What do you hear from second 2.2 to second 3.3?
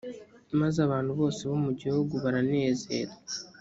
baranezerwa